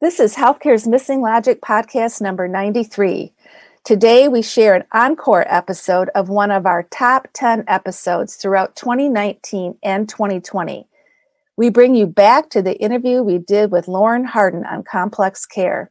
[0.00, 3.34] This is Healthcare's Missing Logic podcast number 93.
[3.84, 9.76] Today we share an encore episode of one of our top 10 episodes throughout 2019
[9.82, 10.88] and 2020.
[11.58, 15.90] We bring you back to the interview we did with Lauren Harden on complex care.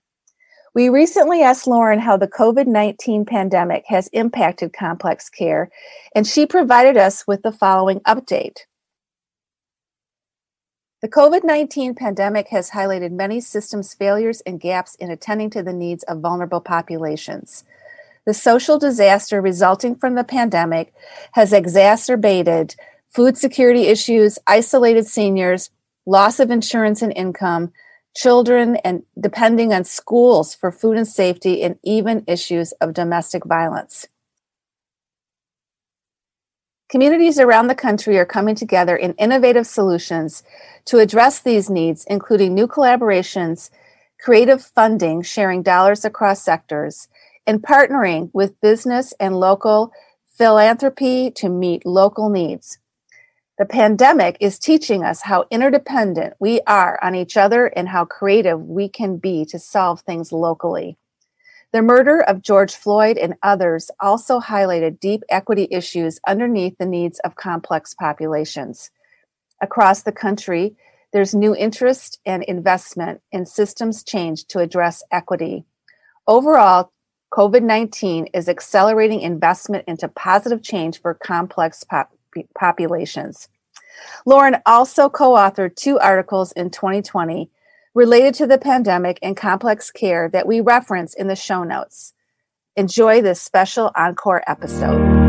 [0.74, 5.70] We recently asked Lauren how the COVID 19 pandemic has impacted complex care,
[6.16, 8.62] and she provided us with the following update.
[11.02, 15.72] The COVID 19 pandemic has highlighted many systems failures and gaps in attending to the
[15.72, 17.64] needs of vulnerable populations.
[18.26, 20.94] The social disaster resulting from the pandemic
[21.32, 22.76] has exacerbated
[23.08, 25.72] food security issues, isolated seniors,
[26.06, 27.72] loss of insurance and income,
[28.14, 34.06] children, and depending on schools for food and safety, and even issues of domestic violence.
[36.90, 40.42] Communities around the country are coming together in innovative solutions
[40.86, 43.70] to address these needs, including new collaborations,
[44.20, 47.08] creative funding, sharing dollars across sectors,
[47.46, 49.92] and partnering with business and local
[50.36, 52.80] philanthropy to meet local needs.
[53.60, 58.62] The pandemic is teaching us how interdependent we are on each other and how creative
[58.62, 60.98] we can be to solve things locally.
[61.72, 67.20] The murder of George Floyd and others also highlighted deep equity issues underneath the needs
[67.20, 68.90] of complex populations.
[69.62, 70.76] Across the country,
[71.14, 75.64] there's new interest and investment in systems change to address equity.
[76.28, 76.92] Overall,
[77.32, 82.12] COVID 19 is accelerating investment into positive change for complex pop-
[82.58, 83.48] populations.
[84.26, 87.52] Lauren also co authored two articles in 2020
[87.96, 92.14] related to the pandemic and complex care that we reference in the show notes.
[92.76, 95.20] Enjoy this special encore episode.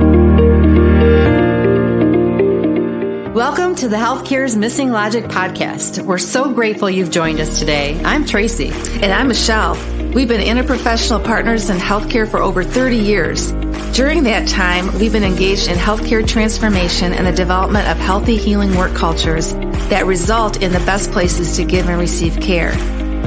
[3.35, 6.05] Welcome to the Healthcare's Missing Logic podcast.
[6.05, 8.01] We're so grateful you've joined us today.
[8.05, 8.69] I'm Tracy.
[8.69, 9.77] And I'm Michelle.
[10.13, 13.53] We've been interprofessional partners in healthcare for over 30 years.
[13.93, 18.77] During that time, we've been engaged in healthcare transformation and the development of healthy healing
[18.77, 19.53] work cultures
[19.89, 22.73] that result in the best places to give and receive care.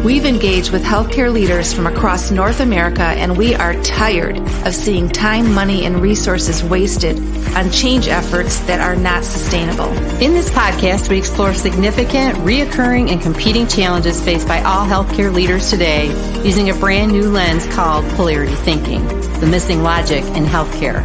[0.04, 5.08] We've engaged with healthcare leaders from across North America and we are tired of seeing
[5.08, 7.18] time, money, and resources wasted
[7.56, 9.88] on change efforts that are not sustainable.
[10.22, 15.70] In this podcast, we explore significant, reoccurring, and competing challenges faced by all healthcare leaders
[15.70, 16.08] today
[16.44, 19.08] using a brand new lens called polarity thinking,
[19.40, 21.02] the missing logic in healthcare.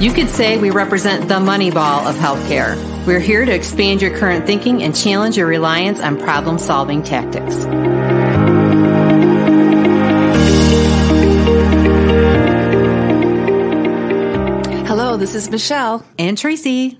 [0.00, 2.74] You could say we represent the money ball of healthcare.
[3.06, 7.66] We're here to expand your current thinking and challenge your reliance on problem solving tactics.
[15.20, 16.98] This is Michelle and Tracy.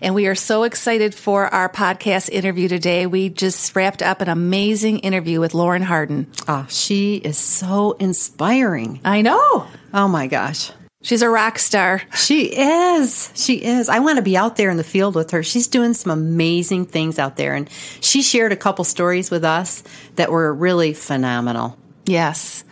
[0.00, 3.06] And we are so excited for our podcast interview today.
[3.06, 6.30] We just wrapped up an amazing interview with Lauren Harden.
[6.46, 9.00] Oh, she is so inspiring.
[9.04, 9.66] I know.
[9.92, 10.70] Oh my gosh.
[11.02, 12.02] She's a rock star.
[12.14, 13.32] She is.
[13.34, 13.88] She is.
[13.88, 15.42] I want to be out there in the field with her.
[15.42, 17.54] She's doing some amazing things out there.
[17.56, 17.68] And
[18.00, 19.82] she shared a couple stories with us
[20.14, 21.76] that were really phenomenal.
[22.04, 22.62] Yes.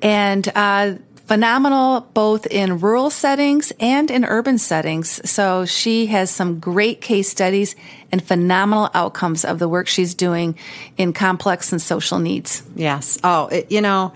[0.00, 0.94] And, uh,
[1.26, 5.28] phenomenal both in rural settings and in urban settings.
[5.28, 7.76] So she has some great case studies
[8.10, 10.56] and phenomenal outcomes of the work she's doing
[10.96, 12.62] in complex and social needs.
[12.74, 13.18] Yes.
[13.24, 14.12] Oh, it, you know,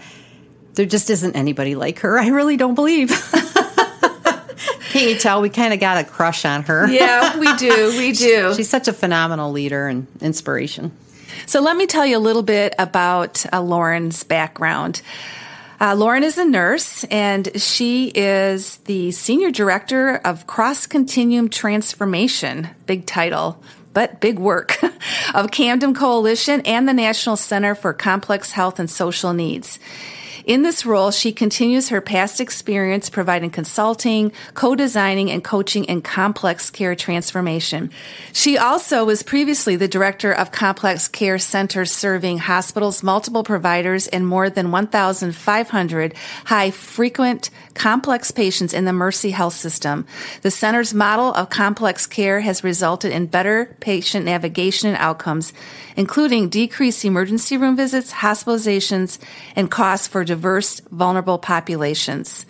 [0.74, 2.18] there just isn't anybody like her.
[2.26, 3.10] I really don't believe.
[4.90, 6.88] Can you tell we kind of got a crush on her?
[6.88, 7.94] Yeah, we do.
[7.98, 8.54] We do.
[8.54, 10.92] She's such a phenomenal leader and inspiration.
[11.44, 15.02] So let me tell you a little bit about uh, Lauren's background.
[15.78, 22.68] Uh, Lauren is a nurse and she is the senior director of Cross Continuum Transformation,
[22.86, 24.78] big title, but big work,
[25.34, 29.78] of Camden Coalition and the National Center for Complex Health and Social Needs.
[30.46, 36.70] In this role, she continues her past experience providing consulting, co-designing, and coaching in complex
[36.70, 37.90] care transformation.
[38.32, 44.24] She also was previously the director of complex care centers serving hospitals, multiple providers, and
[44.24, 50.06] more than 1,500 high frequent complex patients in the Mercy Health System.
[50.42, 55.52] The center's model of complex care has resulted in better patient navigation and outcomes,
[55.96, 59.18] including decreased emergency room visits, hospitalizations,
[59.56, 62.44] and costs for diverse, vulnerable populations.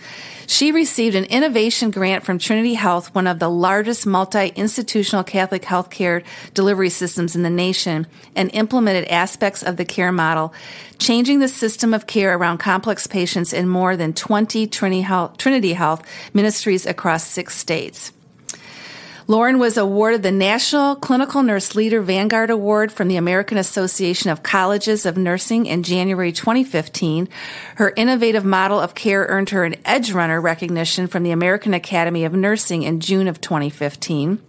[0.48, 6.24] She received an innovation grant from Trinity Health, one of the largest multi-institutional Catholic healthcare
[6.52, 10.52] delivery systems in the nation, and implemented aspects of the care model,
[10.98, 15.72] changing the system of care around complex patients in more than 20 Trinity Health, Trinity
[15.72, 16.02] Health
[16.34, 18.12] ministries across six states.
[19.28, 24.44] Lauren was awarded the National Clinical Nurse Leader Vanguard Award from the American Association of
[24.44, 27.28] Colleges of Nursing in January 2015.
[27.74, 32.24] Her innovative model of care earned her an Edge Runner recognition from the American Academy
[32.24, 34.40] of Nursing in June of 2015.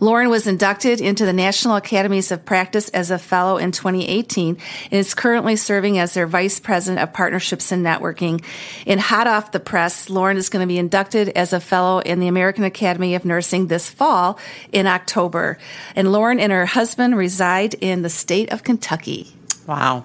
[0.00, 4.92] Lauren was inducted into the National Academies of Practice as a fellow in 2018 and
[4.92, 8.42] is currently serving as their vice president of partnerships and networking.
[8.86, 12.20] In hot off the press, Lauren is going to be inducted as a fellow in
[12.20, 14.38] the American Academy of Nursing this fall
[14.72, 15.58] in October.
[15.96, 19.34] And Lauren and her husband reside in the state of Kentucky.
[19.66, 20.04] Wow.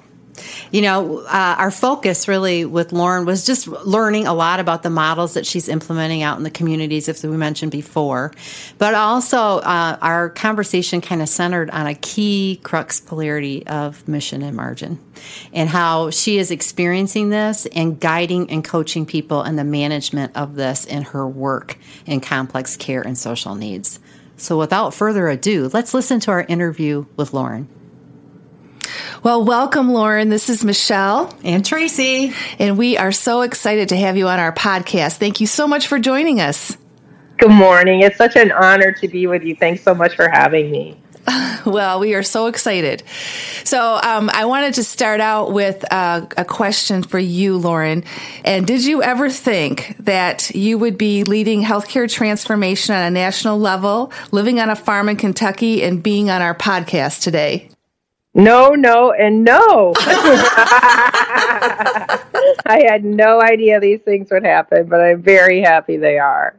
[0.71, 4.89] You know, uh, our focus really with Lauren was just learning a lot about the
[4.89, 8.31] models that she's implementing out in the communities, as we mentioned before.
[8.77, 14.41] But also, uh, our conversation kind of centered on a key crux polarity of mission
[14.41, 14.99] and margin
[15.53, 20.55] and how she is experiencing this and guiding and coaching people in the management of
[20.55, 23.99] this in her work in complex care and social needs.
[24.37, 27.67] So, without further ado, let's listen to our interview with Lauren.
[29.23, 30.27] Well, welcome, Lauren.
[30.27, 31.33] This is Michelle.
[31.45, 32.33] And Tracy.
[32.59, 35.15] And we are so excited to have you on our podcast.
[35.15, 36.77] Thank you so much for joining us.
[37.37, 38.01] Good morning.
[38.01, 39.55] It's such an honor to be with you.
[39.55, 40.97] Thanks so much for having me.
[41.65, 43.03] Well, we are so excited.
[43.63, 48.03] So, um, I wanted to start out with uh, a question for you, Lauren.
[48.43, 53.59] And did you ever think that you would be leading healthcare transformation on a national
[53.59, 57.69] level, living on a farm in Kentucky, and being on our podcast today?
[58.35, 59.93] No, no, and no.
[62.65, 66.55] I had no idea these things would happen, but I'm very happy they are.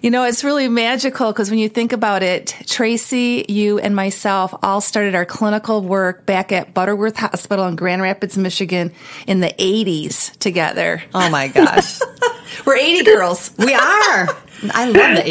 [0.00, 4.54] You know, it's really magical because when you think about it, Tracy, you, and myself
[4.62, 8.90] all started our clinical work back at Butterworth Hospital in Grand Rapids, Michigan
[9.26, 11.02] in the 80s together.
[11.12, 12.00] Oh my gosh.
[12.66, 13.50] We're 80 girls.
[13.58, 14.28] We are.
[14.72, 15.22] I love the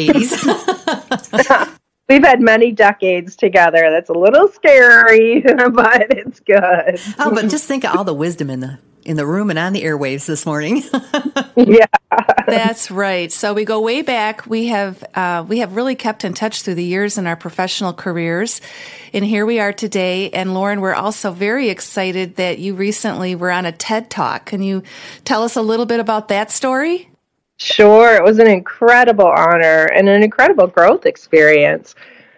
[1.52, 1.78] 80s.
[2.08, 3.90] We've had many decades together.
[3.90, 5.40] That's a little scary,
[5.72, 7.00] but it's good.
[7.18, 9.72] Oh, but just think of all the wisdom in the in the room and on
[9.72, 10.82] the airwaves this morning.
[11.56, 11.86] yeah,
[12.46, 13.30] that's right.
[13.30, 14.46] So we go way back.
[14.46, 17.94] We have uh, we have really kept in touch through the years in our professional
[17.94, 18.60] careers,
[19.14, 20.30] and here we are today.
[20.30, 24.46] And Lauren, we're also very excited that you recently were on a TED Talk.
[24.46, 24.82] Can you
[25.24, 27.08] tell us a little bit about that story?
[27.64, 31.94] Sure, it was an incredible honor and an incredible growth experience.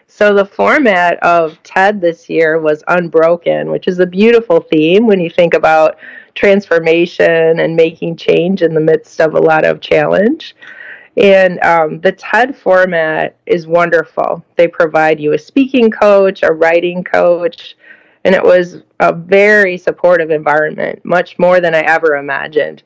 [0.07, 5.19] So, the format of TED this year was unbroken, which is a beautiful theme when
[5.19, 5.99] you think about
[6.37, 10.55] transformation and making change in the midst of a lot of challenge.
[11.17, 14.45] And um, the TED format is wonderful.
[14.55, 17.77] They provide you a speaking coach, a writing coach,
[18.23, 22.85] and it was a very supportive environment, much more than I ever imagined.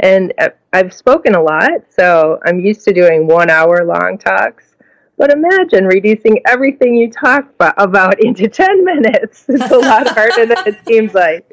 [0.00, 4.76] And uh, I've spoken a lot, so I'm used to doing one hour long talks.
[5.18, 9.46] But imagine reducing everything you talk about into 10 minutes.
[9.48, 11.50] It's a lot harder than it seems like.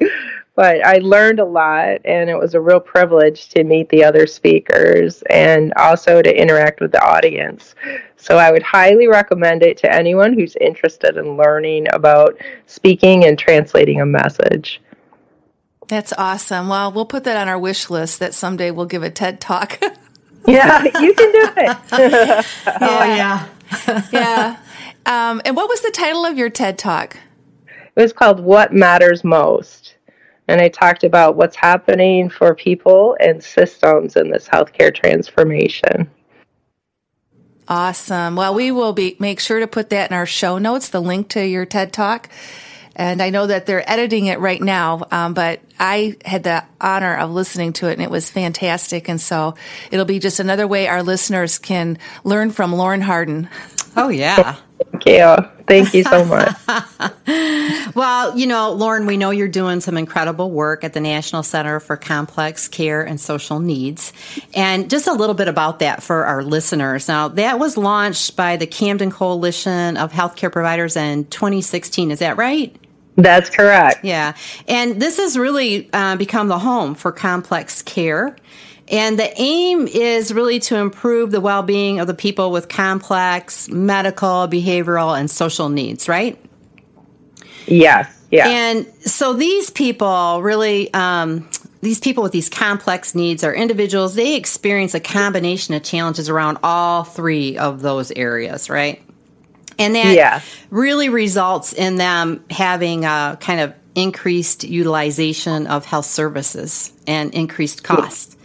[0.56, 4.26] But I learned a lot, and it was a real privilege to meet the other
[4.26, 7.74] speakers and also to interact with the audience.
[8.16, 13.36] So I would highly recommend it to anyone who's interested in learning about speaking and
[13.36, 14.80] translating a message.
[15.88, 16.68] That's awesome.
[16.68, 19.78] Well, we'll put that on our wish list that someday we'll give a TED talk.
[20.46, 21.76] yeah, you can do it.
[22.80, 23.48] oh, yeah.
[24.12, 24.58] yeah.
[25.06, 27.16] Um, and what was the title of your TED talk?
[27.66, 29.96] It was called What Matters Most.
[30.48, 36.10] And I talked about what's happening for people and systems in this healthcare transformation.
[37.66, 38.36] Awesome.
[38.36, 41.28] Well, we will be make sure to put that in our show notes, the link
[41.30, 42.28] to your TED talk.
[42.96, 47.16] And I know that they're editing it right now, um, but I had the honor
[47.16, 49.08] of listening to it and it was fantastic.
[49.08, 49.54] And so
[49.90, 53.48] it'll be just another way our listeners can learn from Lauren Harden.
[53.96, 54.56] Oh, yeah.
[54.90, 55.36] Thank you.
[55.66, 56.52] Thank you so much.
[57.94, 61.80] well, you know, Lauren, we know you're doing some incredible work at the National Center
[61.80, 64.12] for Complex Care and Social Needs.
[64.52, 67.08] And just a little bit about that for our listeners.
[67.08, 72.10] Now, that was launched by the Camden Coalition of Healthcare Providers in 2016.
[72.10, 72.74] Is that right?
[73.16, 74.04] That's correct.
[74.04, 74.34] Yeah.
[74.66, 78.36] And this has really uh, become the home for complex care.
[78.88, 83.68] And the aim is really to improve the well being of the people with complex
[83.68, 86.38] medical, behavioral, and social needs, right?
[87.66, 88.10] Yes.
[88.30, 88.48] Yeah.
[88.48, 91.48] And so these people really, um,
[91.82, 96.58] these people with these complex needs are individuals, they experience a combination of challenges around
[96.62, 99.00] all three of those areas, right?
[99.78, 100.40] And that yeah.
[100.70, 107.84] really results in them having a kind of increased utilization of health services and increased
[107.84, 108.38] cost.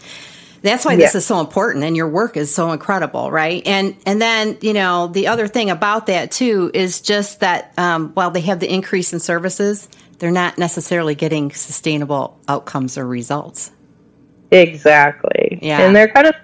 [0.61, 0.97] That's why yeah.
[0.97, 3.65] this is so important and your work is so incredible, right?
[3.65, 8.09] And and then, you know, the other thing about that too is just that um,
[8.09, 13.71] while they have the increase in services, they're not necessarily getting sustainable outcomes or results.
[14.51, 15.59] Exactly.
[15.61, 15.81] Yeah.
[15.81, 16.35] And they're kind of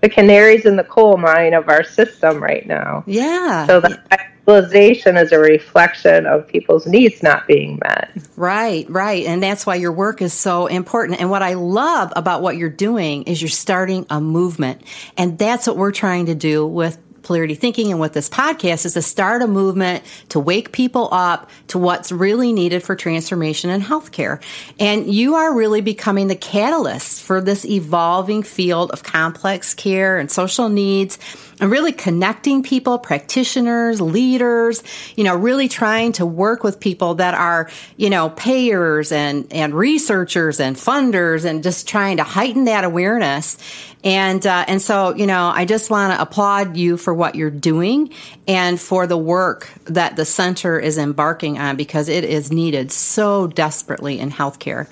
[0.00, 3.04] the canaries in the coal mine of our system right now.
[3.06, 3.66] Yeah.
[3.66, 4.00] So the
[4.46, 8.10] utilization is a reflection of people's needs not being met.
[8.36, 9.26] Right, right.
[9.26, 11.20] And that's why your work is so important.
[11.20, 14.82] And what I love about what you're doing is you're starting a movement.
[15.16, 18.94] And that's what we're trying to do with polarity thinking and with this podcast is
[18.94, 23.80] to start a movement to wake people up to what's really needed for transformation in
[23.80, 24.40] healthcare.
[24.78, 30.30] And you are really becoming the catalyst for this evolving field of complex care and
[30.30, 31.18] social needs
[31.60, 34.82] and really connecting people, practitioners, leaders,
[35.16, 39.74] you know, really trying to work with people that are, you know, payers and, and
[39.74, 43.58] researchers and funders and just trying to heighten that awareness.
[44.06, 47.50] And, uh, and so, you know, I just want to applaud you for what you're
[47.50, 48.10] doing
[48.46, 53.48] and for the work that the center is embarking on because it is needed so
[53.48, 54.86] desperately in healthcare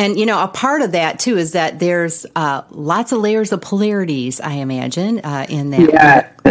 [0.00, 3.52] and you know, a part of that too is that there's uh, lots of layers
[3.52, 4.40] of polarities.
[4.40, 5.90] I imagine uh, in that.
[5.92, 6.30] Yeah.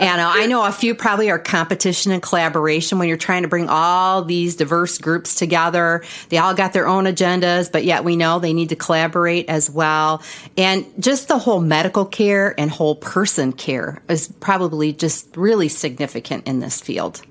[0.00, 3.48] and uh, I know a few probably are competition and collaboration when you're trying to
[3.48, 6.02] bring all these diverse groups together.
[6.30, 9.70] They all got their own agendas, but yet we know they need to collaborate as
[9.70, 10.20] well.
[10.56, 16.48] And just the whole medical care and whole person care is probably just really significant
[16.48, 17.22] in this field.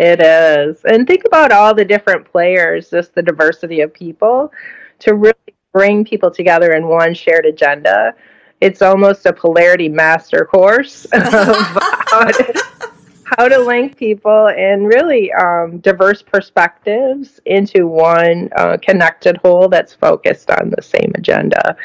[0.00, 0.82] It is.
[0.86, 4.50] And think about all the different players, just the diversity of people
[5.00, 5.34] to really
[5.74, 8.14] bring people together in one shared agenda.
[8.62, 11.06] It's almost a polarity master course
[13.36, 19.94] how to, link people and really um, diverse perspectives into one uh, connected whole that's
[19.94, 21.76] focused on the same agenda.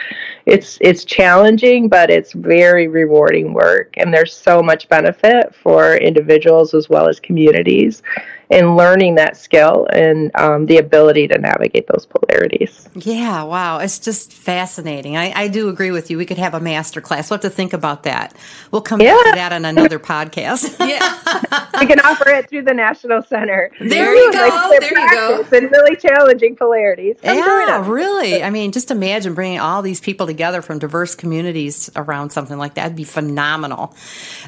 [0.46, 6.74] It's it's challenging, but it's very rewarding work, and there's so much benefit for individuals
[6.74, 8.02] as well as communities
[8.50, 12.88] in learning that skill and um, the ability to navigate those polarities.
[12.94, 13.80] Yeah, wow.
[13.80, 15.18] It's just fascinating.
[15.18, 16.18] I, I, do agree with you.
[16.18, 17.30] We could have a master class.
[17.30, 18.36] We'll have to think about that.
[18.72, 19.14] We'll come yeah.
[19.14, 20.78] back to that on another podcast.
[20.88, 21.70] yeah.
[21.80, 23.72] we can offer it through the National Center.
[23.80, 24.40] There you go.
[24.40, 25.58] Like there you go.
[25.58, 27.18] And really challenging polarities.
[27.24, 28.44] Come yeah, really.
[28.44, 32.76] I mean, just imagine bringing all these people together from diverse communities around something like
[32.76, 32.88] that.
[32.88, 33.96] would be phenomenal.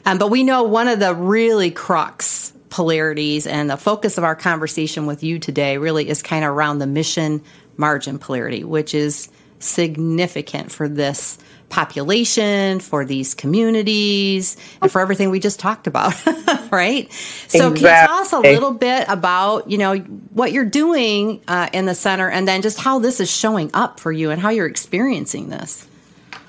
[0.06, 4.36] Um, but we know one of the really crux polarities and the focus of our
[4.36, 7.42] conversation with you today really is kind of around the mission
[7.78, 11.38] margin polarity, which is significant for this
[11.70, 16.14] population, for these communities, and for everything we just talked about,
[16.72, 17.12] right?
[17.48, 17.80] So, exactly.
[17.80, 21.86] can you tell us a little bit about, you know, what you're doing uh, in
[21.86, 24.68] the center, and then just how this is showing up for you and how you're
[24.68, 25.88] experiencing this?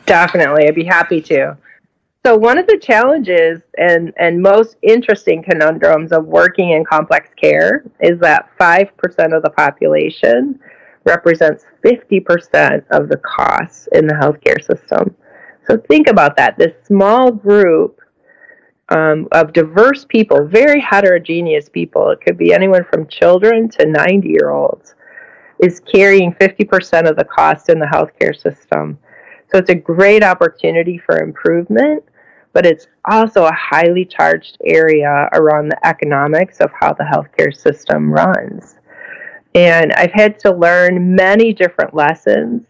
[0.07, 1.57] Definitely, I'd be happy to.
[2.27, 7.85] So one of the challenges and, and most interesting conundrums of working in complex care
[8.01, 10.59] is that 5% of the population
[11.05, 15.15] represents 50% of the costs in the healthcare system.
[15.67, 16.59] So think about that.
[16.59, 18.01] This small group
[18.89, 24.29] um, of diverse people, very heterogeneous people, it could be anyone from children to 90
[24.29, 24.95] year olds,
[25.61, 28.99] is carrying 50% of the cost in the healthcare system.
[29.51, 32.05] So it's a great opportunity for improvement,
[32.53, 38.13] but it's also a highly charged area around the economics of how the healthcare system
[38.13, 38.77] runs.
[39.55, 42.67] And I've had to learn many different lessons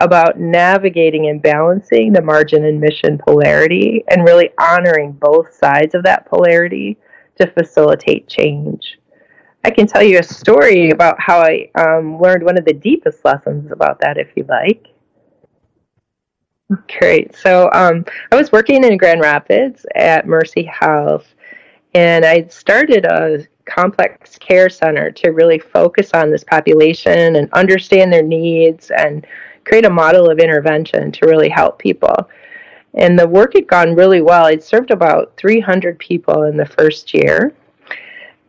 [0.00, 6.02] about navigating and balancing the margin and mission polarity and really honoring both sides of
[6.04, 6.96] that polarity
[7.40, 8.98] to facilitate change.
[9.64, 13.24] I can tell you a story about how I um, learned one of the deepest
[13.24, 14.93] lessons about that, if you like.
[16.98, 17.36] Great.
[17.36, 21.26] So um, I was working in Grand Rapids at Mercy Health,
[21.94, 28.12] and I started a complex care center to really focus on this population and understand
[28.12, 29.26] their needs and
[29.64, 32.30] create a model of intervention to really help people.
[32.94, 34.46] And the work had gone really well.
[34.46, 37.54] I'd served about 300 people in the first year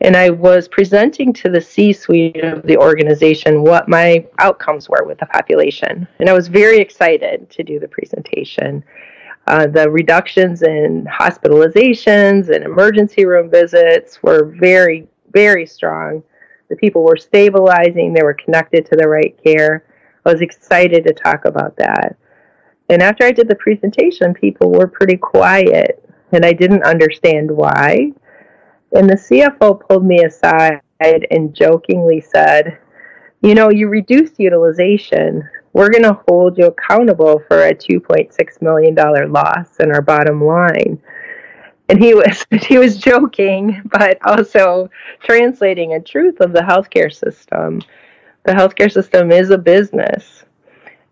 [0.01, 5.05] and I was presenting to the C suite of the organization what my outcomes were
[5.05, 6.07] with the population.
[6.19, 8.83] And I was very excited to do the presentation.
[9.47, 16.23] Uh, the reductions in hospitalizations and emergency room visits were very, very strong.
[16.69, 19.85] The people were stabilizing, they were connected to the right care.
[20.25, 22.17] I was excited to talk about that.
[22.89, 28.11] And after I did the presentation, people were pretty quiet, and I didn't understand why.
[28.95, 32.79] And the CFO pulled me aside and jokingly said,
[33.41, 38.95] You know, you reduced utilization, we're going to hold you accountable for a $2.6 million
[39.33, 41.01] loss in our bottom line.
[41.89, 44.89] And he was he was joking, but also
[45.21, 47.81] translating a truth of the healthcare system.
[48.45, 50.45] The healthcare system is a business,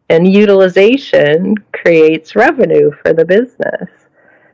[0.09, 3.89] and utilization creates revenue for the business.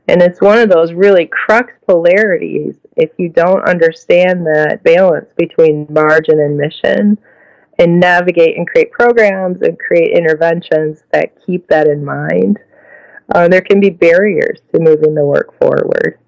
[0.08, 5.88] And it's one of those really crux polarities if you don't understand that balance between
[5.89, 7.18] margin and mission
[7.79, 12.60] and navigate and create programs and create interventions that keep that in mind.
[13.34, 16.20] Uh, there can be barriers to moving the work forward.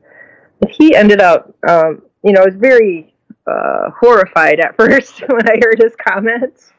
[0.69, 3.13] He ended up, um, you know, I was very
[3.47, 6.71] uh, horrified at first when I heard his comments,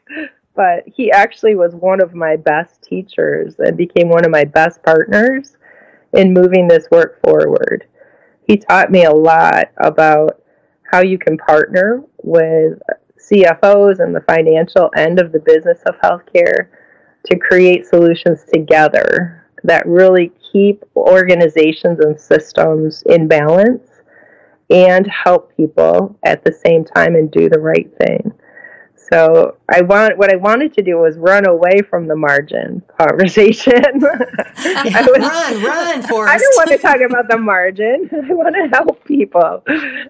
[0.55, 4.81] but he actually was one of my best teachers and became one of my best
[4.83, 5.55] partners
[6.13, 7.85] in moving this work forward.
[8.47, 10.41] He taught me a lot about
[10.91, 12.79] how you can partner with
[13.19, 16.67] CFOs and the financial end of the business of healthcare
[17.25, 23.89] to create solutions together that really keep organizations and systems in balance
[24.69, 28.33] and help people at the same time and do the right thing.
[29.11, 33.73] So I want what I wanted to do was run away from the margin conversation.
[33.83, 38.09] I was, run, run, for I don't want to talk about the margin.
[38.11, 39.63] I want to help people.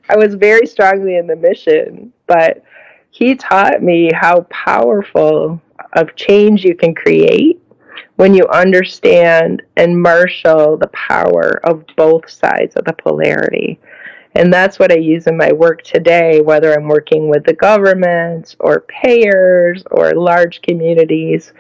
[0.10, 2.64] I was very strongly in the mission, but
[3.10, 5.62] he taught me how powerful
[5.94, 7.60] of change you can create
[8.16, 13.80] when you understand and marshal the power of both sides of the polarity.
[14.36, 18.56] And that's what I use in my work today, whether I'm working with the government
[18.60, 21.54] or payers or large communities.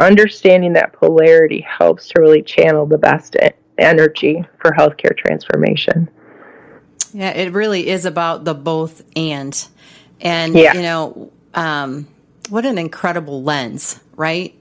[0.00, 3.36] Understanding that polarity helps to really channel the best
[3.78, 6.08] energy for healthcare transformation.
[7.12, 9.68] Yeah, it really is about the both and.
[10.20, 10.74] And, yeah.
[10.74, 12.08] you know, um,
[12.48, 14.54] what an incredible lens, right?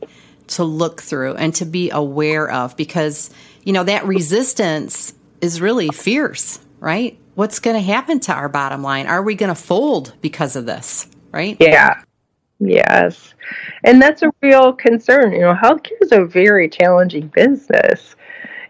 [0.48, 3.30] To look through and to be aware of because,
[3.64, 7.18] you know, that resistance is really fierce, right?
[7.36, 9.08] What's going to happen to our bottom line?
[9.08, 11.58] Are we going to fold because of this, right?
[11.60, 12.02] Yeah.
[12.60, 13.34] Yes.
[13.84, 15.32] And that's a real concern.
[15.32, 18.16] You know, healthcare is a very challenging business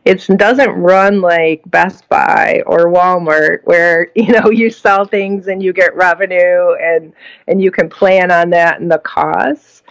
[0.03, 5.61] it doesn't run like Best Buy or Walmart where you know you sell things and
[5.61, 7.13] you get revenue and
[7.47, 9.83] and you can plan on that and the costs.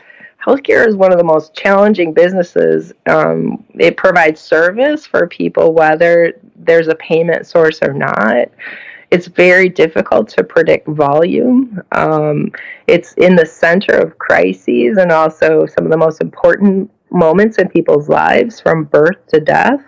[0.44, 2.94] Healthcare is one of the most challenging businesses.
[3.04, 6.33] Um, it provides service for people whether
[6.64, 8.49] there's a payment source or not.
[9.11, 11.83] It's very difficult to predict volume.
[11.92, 12.53] Um,
[12.87, 17.68] it's in the center of crises and also some of the most important moments in
[17.68, 19.83] people's lives from birth to death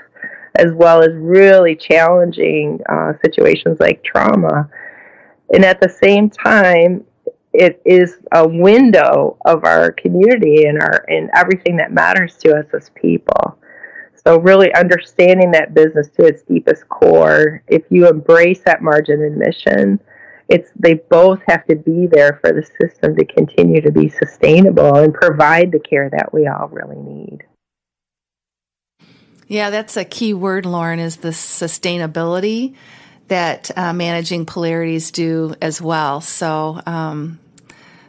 [0.57, 4.69] as well as really challenging uh, situations like trauma.
[5.53, 7.05] And at the same time,
[7.53, 12.67] it is a window of our community and our and everything that matters to us
[12.73, 13.59] as people.
[14.25, 19.37] So really understanding that business to its deepest core, if you embrace that margin and
[19.37, 20.01] mission,
[20.49, 24.97] it's they both have to be there for the system to continue to be sustainable
[24.97, 27.45] and provide the care that we all really need.
[29.49, 32.75] Yeah, that's a key word, Lauren, is the sustainability
[33.29, 36.21] that uh, managing polarities do as well.
[36.21, 37.39] So, um,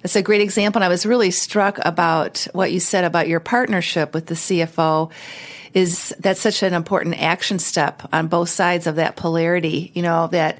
[0.03, 0.79] it's a great example.
[0.79, 5.11] And I was really struck about what you said about your partnership with the CFO.
[5.73, 9.91] Is that's such an important action step on both sides of that polarity?
[9.95, 10.59] You know that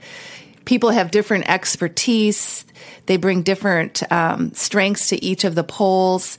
[0.66, 2.66] people have different expertise,
[3.06, 6.38] they bring different um, strengths to each of the poles,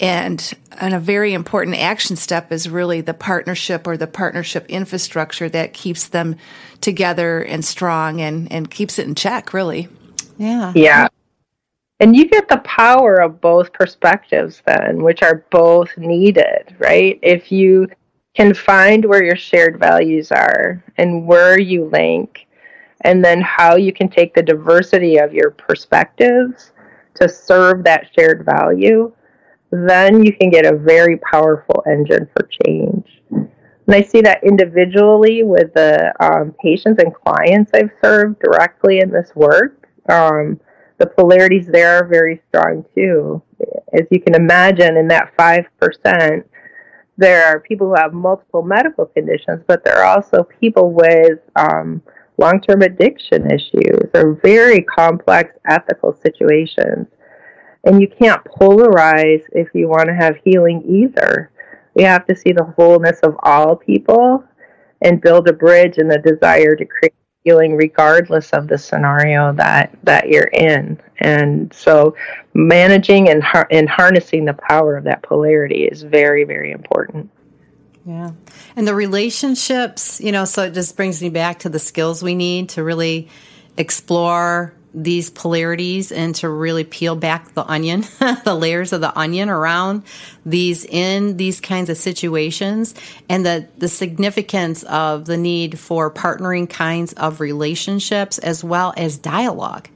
[0.00, 5.48] and, and a very important action step is really the partnership or the partnership infrastructure
[5.50, 6.36] that keeps them
[6.80, 9.88] together and strong and, and keeps it in check, really.
[10.38, 10.72] Yeah.
[10.74, 11.08] Yeah.
[12.00, 17.18] And you get the power of both perspectives then, which are both needed, right?
[17.22, 17.88] If you
[18.34, 22.46] can find where your shared values are and where you link,
[23.02, 26.72] and then how you can take the diversity of your perspectives
[27.14, 29.12] to serve that shared value
[29.70, 33.06] then you can get a very powerful engine for change.
[33.30, 39.10] And I see that individually with the um, patients and clients I've served directly in
[39.10, 39.88] this work.
[40.08, 40.60] Um,
[40.98, 43.42] the polarities there are very strong too.
[43.92, 46.44] As you can imagine, in that 5%,
[47.20, 52.02] there are people who have multiple medical conditions, but there are also people with um,
[52.38, 57.06] long term addiction issues or very complex ethical situations.
[57.84, 61.50] And you can't polarize if you want to have healing either.
[61.94, 64.44] We have to see the wholeness of all people
[65.02, 69.96] and build a bridge and the desire to create feeling regardless of the scenario that
[70.02, 71.00] that you're in.
[71.18, 72.16] And so
[72.54, 77.30] managing and and harnessing the power of that polarity is very very important.
[78.06, 78.32] Yeah.
[78.76, 82.34] And the relationships you know so it just brings me back to the skills we
[82.34, 83.28] need to really
[83.76, 88.00] explore these polarities and to really peel back the onion,
[88.44, 90.02] the layers of the onion around
[90.44, 92.94] these in these kinds of situations
[93.28, 99.18] and the, the significance of the need for partnering kinds of relationships as well as
[99.18, 99.88] dialogue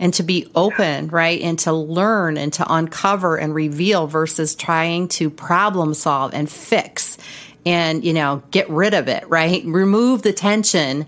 [0.00, 1.40] and to be open, right?
[1.40, 7.18] And to learn and to uncover and reveal versus trying to problem solve and fix
[7.66, 9.62] and, you know, get rid of it, right?
[9.64, 11.06] Remove the tension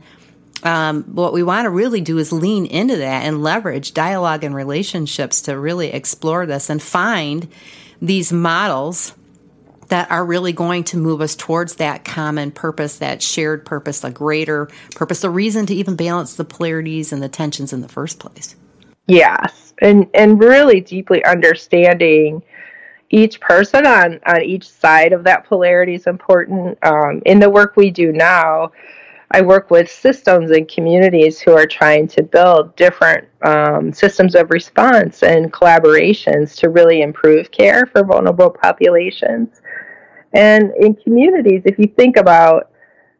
[0.62, 4.54] um, what we want to really do is lean into that and leverage dialogue and
[4.54, 7.48] relationships to really explore this and find
[8.00, 9.14] these models
[9.88, 14.10] that are really going to move us towards that common purpose, that shared purpose, a
[14.10, 18.18] greater purpose, the reason to even balance the polarities and the tensions in the first
[18.18, 18.54] place.
[19.06, 22.42] Yes, and and really deeply understanding
[23.10, 26.78] each person on on each side of that polarity is important.
[26.82, 28.70] Um, in the work we do now,
[29.32, 34.50] I work with systems and communities who are trying to build different um, systems of
[34.50, 39.62] response and collaborations to really improve care for vulnerable populations.
[40.32, 42.72] And in communities, if you think about,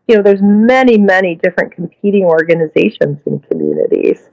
[0.08, 4.30] you know, there's many, many different competing organizations in communities.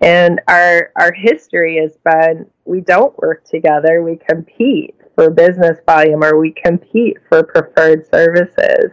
[0.00, 6.22] And our our history has been we don't work together, we compete for business volume
[6.22, 8.92] or we compete for preferred services.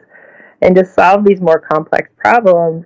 [0.63, 2.85] And to solve these more complex problems,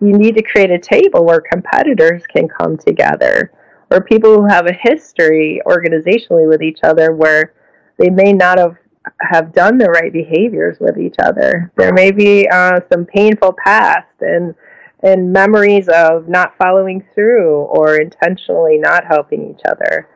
[0.00, 3.52] you need to create a table where competitors can come together,
[3.90, 7.52] or people who have a history organizationally with each other where
[7.98, 8.76] they may not have
[9.20, 11.70] have done the right behaviors with each other.
[11.76, 14.54] There may be uh, some painful past and
[15.02, 20.08] and memories of not following through or intentionally not helping each other.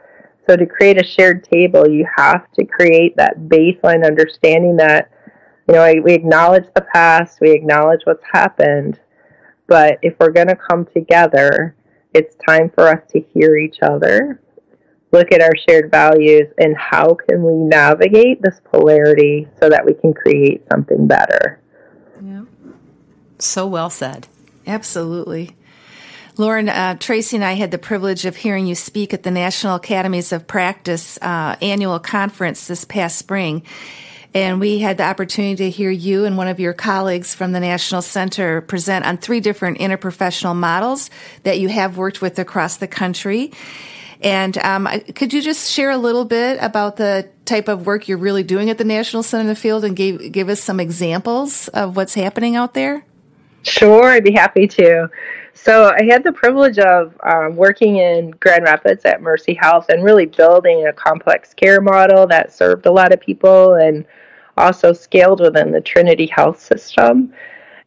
[0.49, 5.11] So to create a shared table, you have to create that baseline understanding that
[5.69, 8.99] you know, we acknowledge the past, we acknowledge what's happened,
[9.67, 11.77] but if we're going to come together,
[12.15, 14.41] it's time for us to hear each other,
[15.13, 19.93] look at our shared values, and how can we navigate this polarity so that we
[19.93, 21.61] can create something better.
[22.23, 22.45] Yeah.
[23.39, 24.27] So well said.
[24.67, 25.55] Absolutely.
[26.39, 29.75] Lauren, uh, Tracy and I had the privilege of hearing you speak at the National
[29.75, 33.65] Academies of Practice uh, annual conference this past spring.
[34.35, 37.61] And we had the opportunity to hear you and one of your colleagues from the
[37.61, 41.11] National Center present on three different interprofessional models
[41.45, 43.53] that you have worked with across the country.
[44.21, 48.19] And um, could you just share a little bit about the type of work you're
[48.19, 51.69] really doing at the National Center in the field and give, give us some examples
[51.69, 53.05] of what's happening out there?
[53.63, 55.09] Sure, I'd be happy to.
[55.61, 60.05] So I had the privilege of um, working in Grand Rapids at Mercy Health and
[60.05, 64.07] really building a complex care model that served a lot of people and
[64.57, 67.35] also scaled within the Trinity Health System.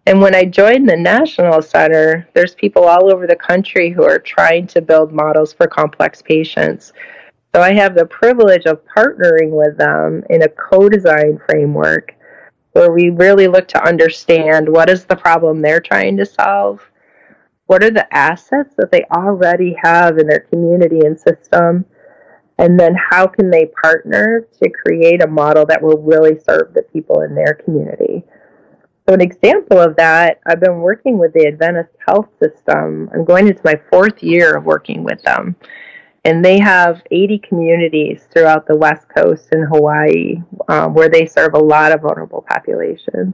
[0.05, 4.19] And when I joined the National Center, there's people all over the country who are
[4.19, 6.91] trying to build models for complex patients.
[7.55, 12.13] So I have the privilege of partnering with them in a co design framework
[12.73, 16.81] where we really look to understand what is the problem they're trying to solve,
[17.71, 21.85] what are the assets that they already have in their community and system,
[22.57, 26.81] and then how can they partner to create a model that will really serve the
[26.91, 28.25] people in their community.
[29.07, 33.09] So, an example of that, I've been working with the Adventist Health System.
[33.13, 35.55] I'm going into my fourth year of working with them.
[36.25, 41.53] And they have 80 communities throughout the West Coast and Hawaii um, where they serve
[41.53, 43.33] a lot of vulnerable populations.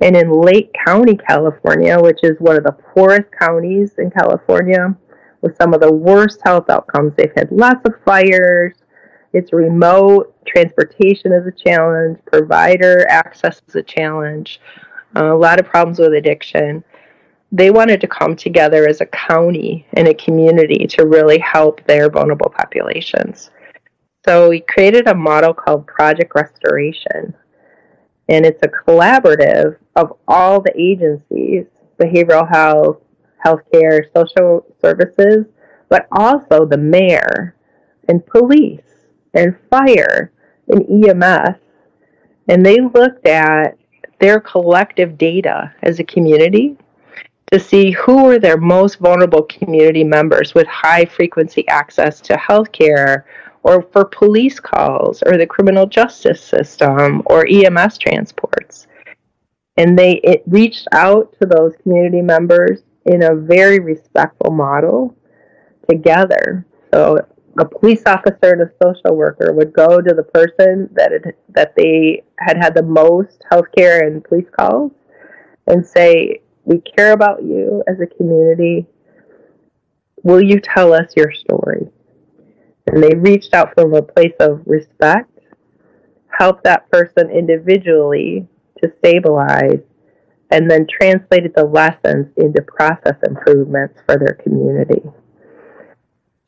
[0.00, 4.96] And in Lake County, California, which is one of the poorest counties in California,
[5.42, 7.14] with some of the worst health outcomes.
[7.16, 8.74] They've had lots of fires.
[9.32, 10.34] It's remote.
[10.46, 12.18] Transportation is a challenge.
[12.26, 14.60] Provider access is a challenge.
[15.16, 16.84] Uh, a lot of problems with addiction.
[17.52, 22.08] They wanted to come together as a county and a community to really help their
[22.08, 23.50] vulnerable populations.
[24.24, 27.34] So we created a model called Project Restoration.
[28.28, 31.66] And it's a collaborative of all the agencies
[31.98, 32.98] behavioral health,
[33.44, 35.46] healthcare, social services,
[35.88, 37.54] but also the mayor
[38.08, 38.80] and police
[39.34, 40.32] and fire
[40.68, 41.56] and EMS.
[42.48, 43.76] And they looked at
[44.18, 46.76] their collective data as a community
[47.52, 53.24] to see who were their most vulnerable community members with high frequency access to healthcare
[53.62, 58.86] or for police calls or the criminal justice system or EMS transports.
[59.80, 65.16] And they it reached out to those community members in a very respectful model
[65.88, 66.66] together.
[66.92, 67.26] So
[67.58, 71.74] a police officer and a social worker would go to the person that it, that
[71.76, 74.92] they had had the most healthcare and police calls
[75.66, 78.86] and say, "We care about you as a community.
[80.24, 81.88] Will you tell us your story?"
[82.86, 85.38] And they reached out from a place of respect,
[86.38, 88.46] helped that person individually
[88.82, 89.80] to stabilize,
[90.50, 95.02] and then translated the lessons into process improvements for their community.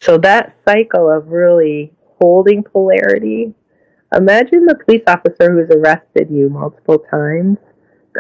[0.01, 3.55] So that cycle of really holding polarity.
[4.15, 7.59] Imagine the police officer who's arrested you multiple times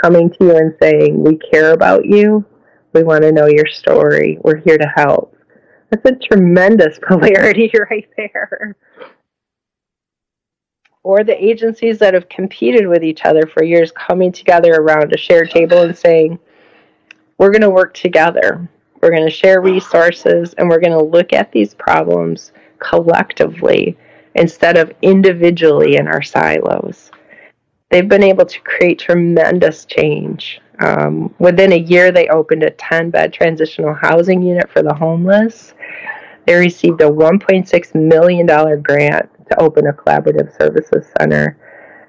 [0.01, 2.45] coming to you and saying, We care about you.
[2.93, 4.39] We want to know your story.
[4.43, 5.37] We're here to help.
[5.91, 8.77] That's a tremendous polarity right there.
[11.05, 15.19] Or the agencies that have competed with each other for years coming together around a
[15.19, 16.39] shared table and saying,
[17.39, 18.69] We're going to work together.
[19.01, 23.97] We're going to share resources and we're going to look at these problems collectively
[24.37, 27.11] instead of individually in our silos.
[27.91, 30.61] They've been able to create tremendous change.
[30.79, 35.75] Um, within a year, they opened a 10 bed transitional housing unit for the homeless.
[36.47, 41.59] They received a $1.6 million grant to open a collaborative services center.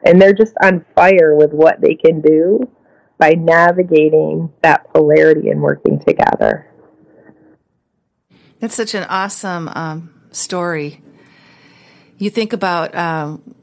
[0.03, 2.69] And they're just on fire with what they can do
[3.17, 6.69] by navigating that polarity and working together.
[8.60, 11.01] That's such an awesome um, story.
[12.17, 13.56] You think about, um,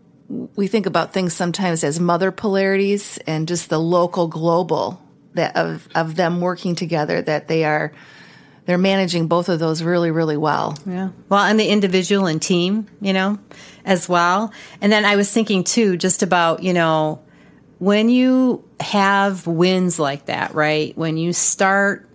[0.57, 5.03] we think about things sometimes as mother polarities and just the local global
[5.35, 7.93] that of, of them working together, that they are,
[8.71, 10.79] they're managing both of those really, really well.
[10.87, 11.09] Yeah.
[11.29, 13.41] Well, and the individual and team, you know,
[13.85, 14.53] as well.
[14.81, 17.21] And then I was thinking too, just about, you know,
[17.81, 20.97] when you have wins like that, right?
[20.97, 22.09] When you start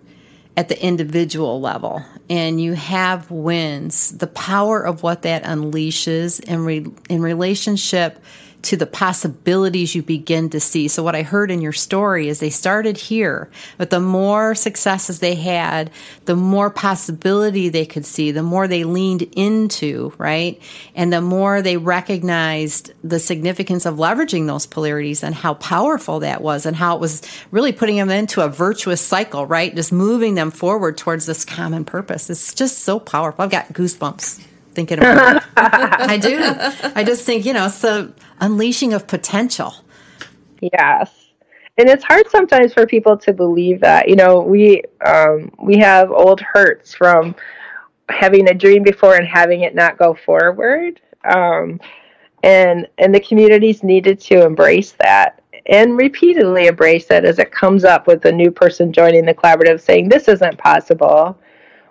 [0.56, 6.64] at the individual level and you have wins, the power of what that unleashes in
[6.64, 8.18] re- in relationship
[8.66, 10.88] to the possibilities you begin to see.
[10.88, 13.48] So what I heard in your story is they started here,
[13.78, 15.90] but the more successes they had,
[16.24, 20.60] the more possibility they could see, the more they leaned into, right?
[20.96, 26.42] And the more they recognized the significance of leveraging those polarities and how powerful that
[26.42, 29.74] was and how it was really putting them into a virtuous cycle, right?
[29.74, 32.28] Just moving them forward towards this common purpose.
[32.28, 33.44] It's just so powerful.
[33.44, 34.44] I've got goosebumps
[34.76, 35.42] thinking about.
[35.56, 36.38] I do.
[36.94, 39.74] I just think, you know, it's the unleashing of potential.
[40.60, 41.10] Yes.
[41.78, 44.08] And it's hard sometimes for people to believe that.
[44.08, 47.34] You know, we um, we have old hurts from
[48.08, 51.00] having a dream before and having it not go forward.
[51.24, 51.80] Um,
[52.42, 57.84] and and the communities needed to embrace that and repeatedly embrace it as it comes
[57.84, 61.36] up with a new person joining the collaborative saying this isn't possible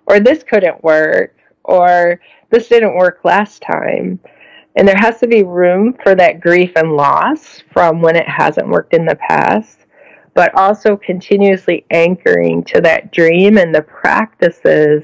[0.06, 1.35] or this couldn't work
[1.66, 4.20] or this didn't work last time.
[4.76, 8.68] And there has to be room for that grief and loss from when it hasn't
[8.68, 9.80] worked in the past,
[10.34, 15.04] but also continuously anchoring to that dream and the practices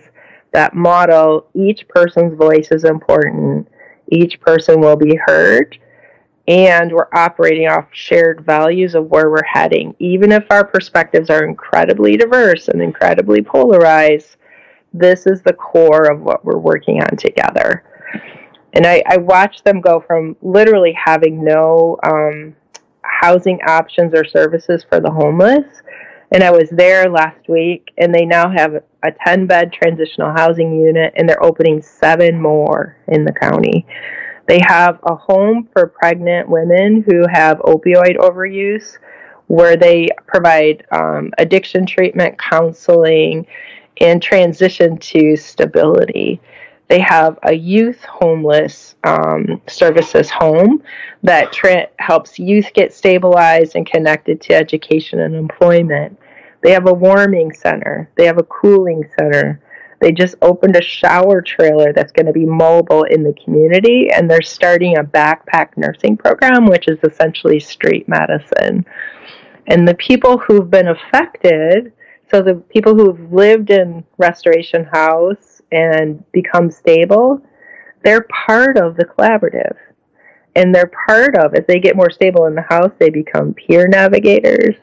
[0.52, 3.68] that model each person's voice is important,
[4.12, 5.78] each person will be heard,
[6.48, 9.96] and we're operating off shared values of where we're heading.
[10.00, 14.36] Even if our perspectives are incredibly diverse and incredibly polarized,
[14.94, 17.84] this is the core of what we're working on together.
[18.74, 22.56] And I, I watched them go from literally having no um,
[23.02, 25.66] housing options or services for the homeless.
[26.34, 30.80] And I was there last week, and they now have a 10 bed transitional housing
[30.80, 33.86] unit, and they're opening seven more in the county.
[34.48, 38.98] They have a home for pregnant women who have opioid overuse,
[39.48, 43.46] where they provide um, addiction treatment, counseling,
[44.00, 46.40] and transition to stability.
[46.88, 50.84] They have a youth homeless um, services home
[51.24, 56.20] that tra- helps youth get stabilized and connected to education and employment.
[56.64, 58.10] They have a warming center.
[58.16, 59.62] They have a cooling center.
[60.02, 64.30] They just opened a shower trailer that's going to be mobile in the community, and
[64.30, 68.84] they're starting a backpack nursing program, which is essentially street medicine.
[69.68, 71.94] And the people who've been affected
[72.32, 77.42] so the people who've lived in Restoration House and become stable,
[78.04, 79.76] they're part of the collaborative.
[80.56, 83.88] And they're part of, as they get more stable in the house, they become peer
[83.88, 84.76] navigators.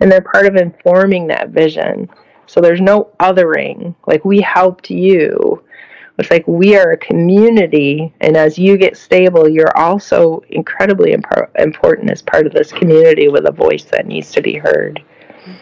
[0.00, 2.08] And they're part of informing that vision.
[2.46, 3.94] So there's no othering.
[4.06, 5.64] Like, we helped you.
[6.18, 11.50] It's like we are a community, and as you get stable, you're also incredibly imp-
[11.58, 15.02] important as part of this community with a voice that needs to be heard.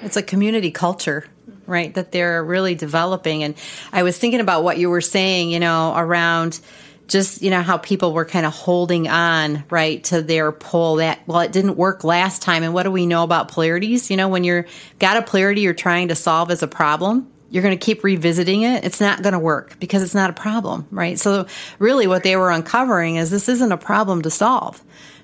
[0.03, 1.27] It's a community culture.
[1.67, 1.95] right?
[1.95, 3.45] That they're really developing.
[3.45, 3.55] And
[3.93, 6.61] I was thinking about what you were saying, you know, around
[7.09, 11.21] just you know how people were kind of holding on right to their pull that
[11.27, 14.29] well it didn't work last time and what do we know about polarities you know
[14.29, 14.67] when you're
[14.99, 18.63] got a polarity you're trying to solve as a problem you're going to keep revisiting
[18.63, 21.47] it it's not going to work because it's not a problem right so
[21.79, 24.83] really what they were uncovering is this isn't a problem to solve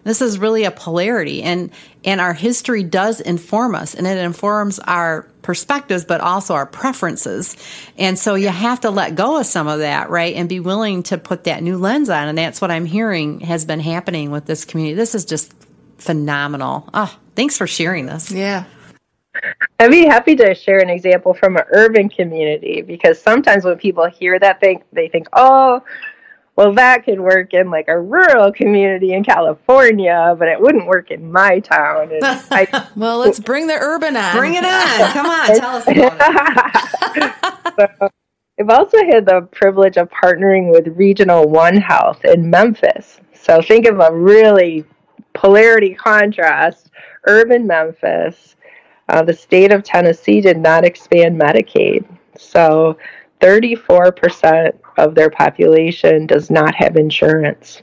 [0.08, 1.70] this is really a polarity and
[2.04, 7.56] and our history does inform us and it informs our perspectives but also our preferences.
[7.96, 10.34] And so you have to let go of some of that, right?
[10.34, 13.64] And be willing to put that new lens on and that's what I'm hearing has
[13.64, 14.94] been happening with this community.
[14.94, 15.52] This is just
[15.98, 16.88] phenomenal.
[16.94, 18.30] Oh, thanks for sharing this.
[18.30, 18.64] Yeah.
[19.78, 24.06] I'd be happy to share an example from an urban community because sometimes when people
[24.08, 25.82] hear that, they they think, "Oh,
[26.58, 31.12] well, that could work in like a rural community in California, but it wouldn't work
[31.12, 32.10] in my town.
[32.20, 34.36] I, well, let's bring the urban on.
[34.36, 35.12] Bring it on.
[35.12, 36.16] Come on, tell us about
[37.16, 37.90] it.
[38.00, 38.08] so,
[38.58, 43.20] I've also had the privilege of partnering with Regional One Health in Memphis.
[43.34, 44.84] So think of a really
[45.34, 46.90] polarity contrast.
[47.28, 48.56] Urban Memphis,
[49.08, 52.04] uh, the state of Tennessee did not expand Medicaid.
[52.36, 52.98] So
[53.40, 57.82] 34% of their population does not have insurance.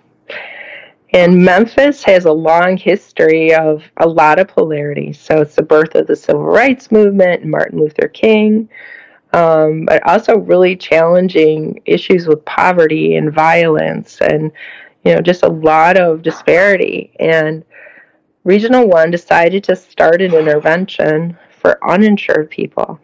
[1.14, 5.14] And Memphis has a long history of a lot of polarity.
[5.14, 8.68] So it's the birth of the civil rights movement and Martin Luther King,
[9.32, 14.52] um, but also really challenging issues with poverty and violence and,
[15.06, 17.12] you know, just a lot of disparity.
[17.20, 17.64] And
[18.44, 23.00] Regional One decided to start an intervention for uninsured people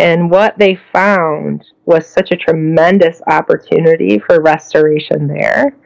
[0.00, 5.76] and what they found was such a tremendous opportunity for restoration there.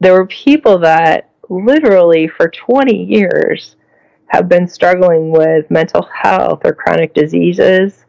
[0.00, 3.76] There were people that literally for 20 years
[4.26, 8.04] have been struggling with mental health or chronic diseases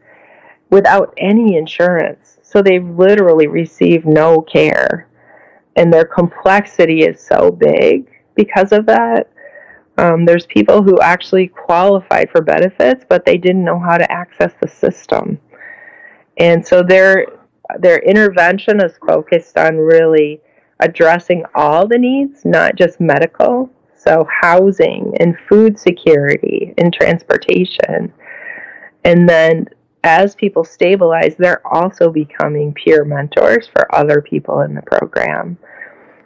[0.68, 2.36] without any insurance.
[2.42, 5.08] So they've literally received no care.
[5.74, 9.30] And their complexity is so big because of that
[9.98, 14.52] um, there's people who actually qualified for benefits, but they didn't know how to access
[14.60, 15.38] the system.
[16.38, 17.26] And so their
[17.78, 20.40] their intervention is focused on really
[20.80, 23.70] addressing all the needs, not just medical.
[23.96, 28.12] So housing and food security and transportation.
[29.04, 29.68] And then
[30.02, 35.56] as people stabilize, they're also becoming peer mentors for other people in the program.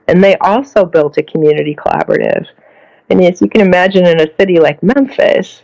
[0.09, 2.47] And they also built a community collaborative
[3.11, 5.63] and as you can imagine, in a city like Memphis,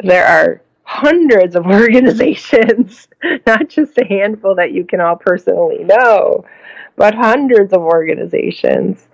[0.00, 3.08] there are hundreds of organizations,
[3.46, 6.44] not just a handful that you can all personally know,
[6.96, 9.08] but hundreds of organizations.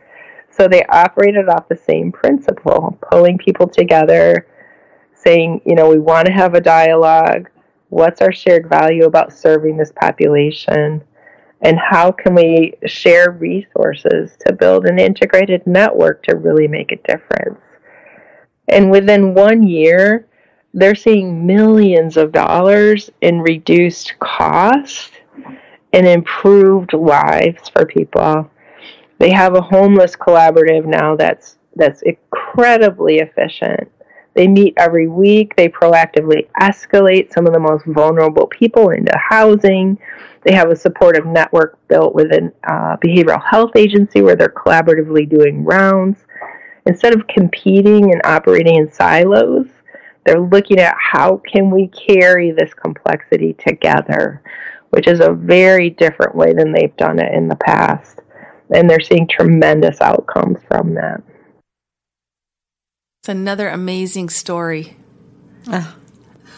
[0.51, 4.47] So they operated off the same principle, pulling people together,
[5.13, 7.51] saying, you know, we want to have a dialogue.
[7.89, 11.03] What's our shared value about serving this population?
[11.65, 16.97] And how can we share resources to build an integrated network to really make a
[16.97, 17.59] difference.
[18.69, 20.29] And within one year,
[20.75, 25.13] they're seeing millions of dollars in reduced cost
[25.95, 28.51] and improved lives for people.
[29.19, 33.91] They have a homeless collaborative now that's that's incredibly efficient.
[34.35, 35.55] They meet every week.
[35.57, 39.99] They proactively escalate some of the most vulnerable people into housing.
[40.43, 45.29] They have a supportive network built within a uh, behavioral health agency where they're collaboratively
[45.29, 46.19] doing rounds.
[46.87, 49.67] Instead of competing and operating in silos,
[50.25, 54.43] they're looking at how can we carry this complexity together,
[54.91, 58.21] which is a very different way than they've done it in the past.
[58.75, 61.23] And they're seeing tremendous outcomes from that.
[63.25, 64.95] It's another amazing story.
[65.67, 65.91] Uh,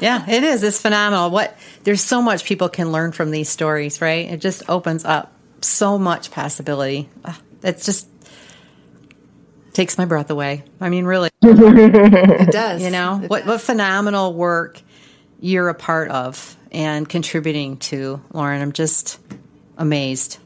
[0.01, 0.65] yeah, it is.
[0.65, 1.31] It's phenomenal.
[1.31, 4.29] What there's so much people can learn from these stories, right?
[4.29, 7.09] It just opens up so much possibility.
[7.63, 8.09] It's just
[9.75, 10.65] takes my breath away.
[10.81, 12.83] I mean, really, it does.
[12.83, 13.43] You know it what?
[13.43, 13.49] Does.
[13.49, 14.83] What phenomenal work
[15.39, 18.61] you're a part of and contributing to, Lauren.
[18.61, 19.21] I'm just
[19.79, 20.39] amazed.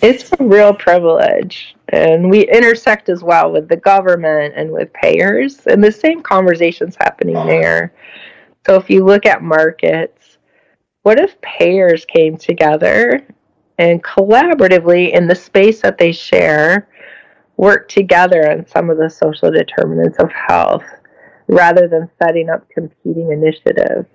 [0.00, 1.76] It's a real privilege.
[1.92, 6.96] And we intersect as well with the government and with payers, and the same conversations
[6.98, 7.92] happening there.
[8.66, 10.38] So if you look at markets,
[11.02, 13.20] what if payers came together
[13.78, 16.88] and collaboratively in the space that they share
[17.56, 20.84] work together on some of the social determinants of health
[21.48, 24.08] rather than setting up competing initiatives?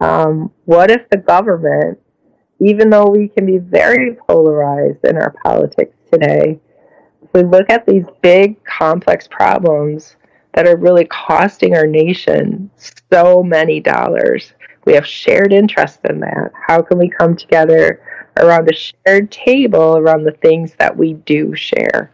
[0.00, 1.98] Um, what if the government,
[2.60, 6.60] even though we can be very polarized in our politics today,
[7.34, 10.16] we look at these big complex problems
[10.54, 12.70] that are really costing our nation
[13.12, 14.52] so many dollars.
[14.84, 16.52] We have shared interest in that.
[16.66, 18.00] How can we come together
[18.36, 22.10] around a shared table around the things that we do share?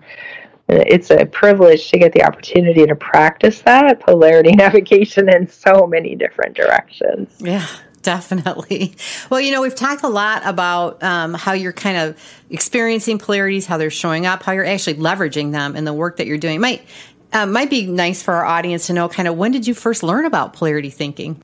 [0.69, 6.15] It's a privilege to get the opportunity to practice that polarity navigation in so many
[6.15, 7.37] different directions.
[7.41, 7.67] Yeah.
[8.03, 8.95] Definitely.
[9.29, 12.17] Well, you know, we've talked a lot about um, how you're kind of
[12.49, 16.27] experiencing polarities, how they're showing up, how you're actually leveraging them in the work that
[16.27, 16.61] you're doing.
[16.61, 16.83] Might
[17.33, 20.03] uh, might be nice for our audience to know kind of when did you first
[20.03, 21.43] learn about polarity thinking?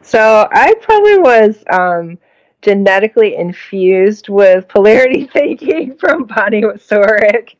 [0.00, 2.18] So I probably was um,
[2.62, 7.56] genetically infused with polarity thinking from Bonnie Wesorick.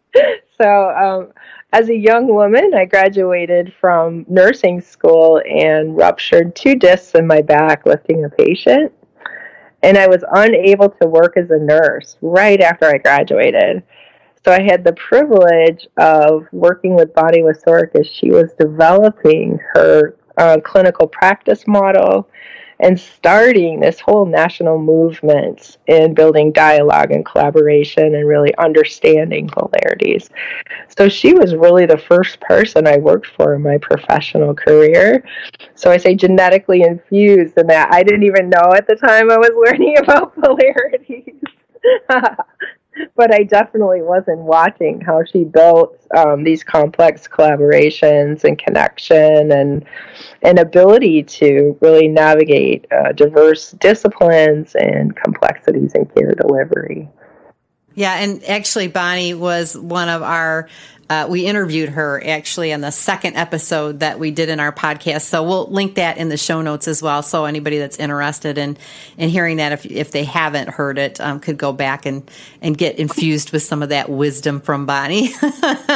[0.57, 1.33] So um,
[1.73, 7.43] as a young woman, I graduated from nursing school and ruptured two discs in my
[7.43, 8.93] back lifting a patient.
[9.83, 13.83] And I was unable to work as a nurse right after I graduated.
[14.45, 20.17] So I had the privilege of working with Bonnie Wesorick as she was developing her
[20.39, 22.29] uh, clinical practice model
[22.81, 30.31] and starting this whole national movement in building dialogue and collaboration and really understanding polarities.
[30.97, 35.25] So she was really the first person I worked for in my professional career.
[35.75, 39.37] So I say genetically infused in that I didn't even know at the time I
[39.39, 41.35] was learning about polarities.
[43.17, 49.85] but I definitely wasn't watching how she built um, these complex collaborations and connection and
[50.43, 57.09] an ability to really navigate uh, diverse disciplines and complexities in care delivery.
[57.95, 60.69] Yeah, and actually, Bonnie was one of our
[61.11, 65.23] uh, we interviewed her actually in the second episode that we did in our podcast.
[65.23, 67.23] So we'll link that in the show notes as well.
[67.23, 68.77] So anybody that's interested in,
[69.17, 72.31] in hearing that, if, if they haven't heard it, um, could go back and,
[72.61, 75.31] and get infused with some of that wisdom from Bonnie.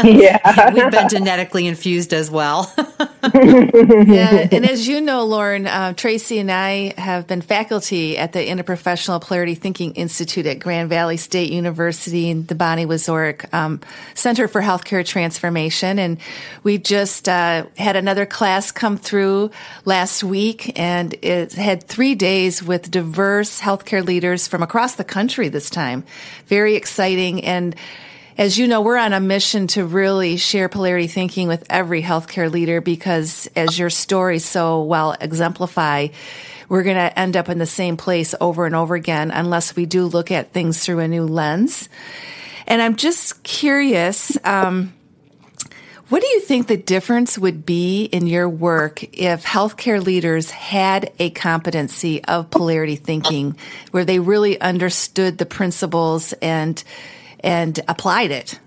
[0.04, 0.72] yeah.
[0.72, 2.72] We've been genetically infused as well.
[3.34, 4.48] yeah.
[4.50, 9.20] And as you know, Lauren, uh, Tracy and I have been faculty at the Interprofessional
[9.20, 13.80] Polarity Thinking Institute at Grand Valley State University and the Bonnie Wesorick um,
[14.14, 15.98] Center for Healthcare transformation.
[15.98, 16.18] And
[16.62, 19.50] we just uh, had another class come through
[19.84, 25.48] last week, and it had three days with diverse healthcare leaders from across the country
[25.48, 26.04] this time.
[26.46, 27.44] Very exciting.
[27.44, 27.76] And
[28.38, 32.50] as you know, we're on a mission to really share polarity thinking with every healthcare
[32.50, 36.08] leader because, as your story so well exemplify,
[36.68, 39.84] we're going to end up in the same place over and over again unless we
[39.84, 41.90] do look at things through a new lens.
[42.66, 44.92] And I'm just curious, um,
[46.08, 51.10] what do you think the difference would be in your work if healthcare leaders had
[51.18, 53.56] a competency of polarity thinking
[53.92, 56.84] where they really understood the principles and
[57.40, 58.60] and applied it?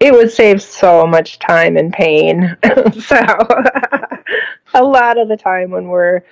[0.00, 2.56] It would save so much time and pain.
[2.98, 3.16] so
[4.74, 6.22] a lot of the time when we're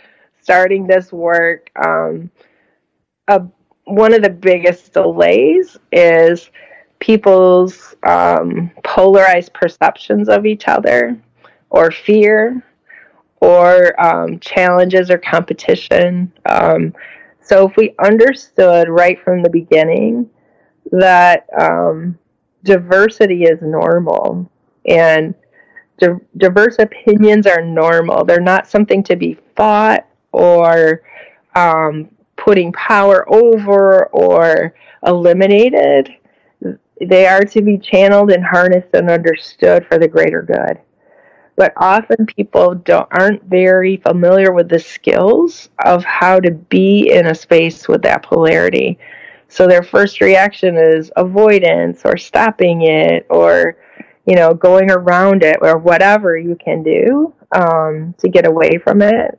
[0.40, 2.30] starting this work, um,
[3.28, 3.42] a
[3.90, 6.50] one of the biggest delays is
[7.00, 11.20] people's um, polarized perceptions of each other
[11.70, 12.64] or fear
[13.40, 16.32] or um, challenges or competition.
[16.46, 16.94] Um,
[17.40, 20.30] so if we understood right from the beginning
[20.92, 22.18] that um,
[22.64, 24.50] diversity is normal
[24.86, 25.34] and
[25.98, 31.02] di- diverse opinions are normal, they're not something to be fought or
[31.56, 32.08] um,
[32.40, 34.74] putting power over or
[35.06, 36.14] eliminated.
[37.00, 40.80] They are to be channeled and harnessed and understood for the greater good.
[41.56, 47.26] But often people don't aren't very familiar with the skills of how to be in
[47.26, 48.98] a space with that polarity.
[49.48, 53.76] So their first reaction is avoidance or stopping it or
[54.26, 59.02] you know going around it or whatever you can do um, to get away from
[59.02, 59.38] it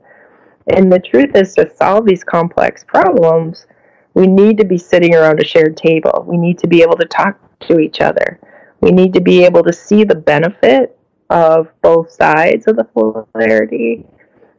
[0.68, 3.66] and the truth is, to solve these complex problems,
[4.14, 6.26] we need to be sitting around a shared table.
[6.28, 8.40] We need to be able to talk to each other.
[8.82, 10.98] We need to be able to see the benefit
[11.30, 14.06] of both sides of the polarity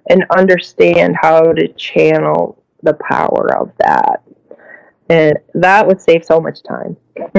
[0.09, 4.23] and understand how to channel the power of that.
[5.09, 6.97] And that would save so much time.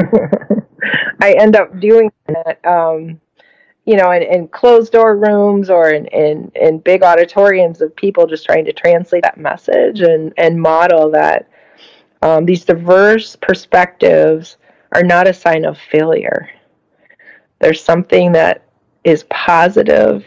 [1.22, 3.20] I end up doing that um,
[3.86, 8.25] you know, in, in closed door rooms or in, in, in big auditoriums of people
[8.25, 11.49] just trying to translate that message and, and model that
[12.21, 14.57] um, these diverse perspectives
[14.93, 16.49] are not a sign of failure.
[17.59, 18.63] There's something that
[19.03, 20.25] is positive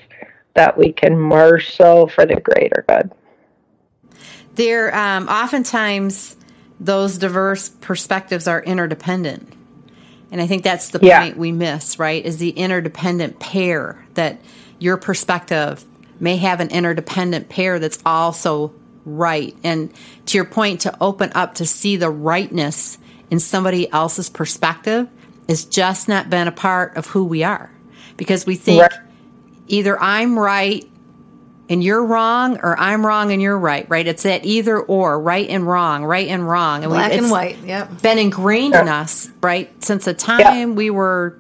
[0.55, 3.11] that we can marshal for the greater good.
[4.55, 6.37] There, um, oftentimes,
[6.81, 9.56] those diverse perspectives are interdependent.
[10.31, 11.23] And I think that's the yeah.
[11.23, 12.25] point we miss, right?
[12.25, 14.41] Is the interdependent pair that
[14.79, 15.85] your perspective
[16.19, 18.73] may have an interdependent pair that's also
[19.05, 19.57] right.
[19.63, 19.93] And
[20.27, 22.99] to your point, to open up to see the rightness
[23.31, 25.09] in somebody else's perspective
[25.49, 27.71] is just not been a part of who we are
[28.17, 29.01] because we think right.
[29.69, 30.89] either I'm right
[31.69, 34.07] and you're wrong or I'm wrong and you're right, right?
[34.07, 36.85] It's that either or, right and wrong, right and wrong.
[36.85, 38.03] And Black we, and white, yep.
[38.03, 38.83] Been ingrained yeah.
[38.83, 39.71] in us, right?
[39.85, 40.65] Since the time yeah.
[40.67, 41.39] we were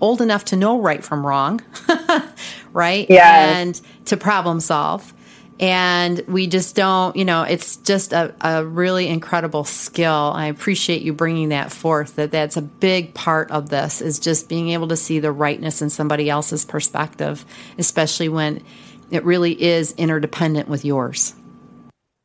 [0.00, 1.60] old enough to know right from wrong,
[2.72, 3.06] right?
[3.08, 3.58] Yeah.
[3.58, 5.14] And to problem solve.
[5.60, 10.32] And we just don't, you know, it's just a, a really incredible skill.
[10.32, 14.48] I appreciate you bringing that forth, that that's a big part of this is just
[14.48, 17.44] being able to see the rightness in somebody else's perspective,
[17.76, 18.62] especially when
[19.10, 21.34] it really is interdependent with yours.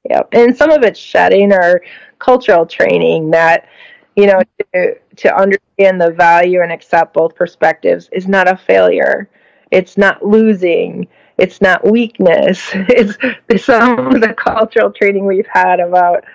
[0.09, 0.29] Yep.
[0.33, 1.81] And some of it's shedding our
[2.19, 3.67] cultural training that,
[4.15, 4.41] you know,
[4.73, 9.29] to, to understand the value and accept both perspectives is not a failure.
[9.71, 11.07] It's not losing.
[11.37, 12.69] It's not weakness.
[12.73, 13.17] It's,
[13.49, 16.25] it's some of the cultural training we've had about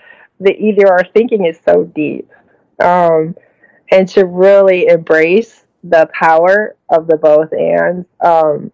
[0.40, 2.30] the either or thinking is so deep.
[2.82, 3.36] Um,
[3.90, 8.72] and to really embrace the power of the both and um,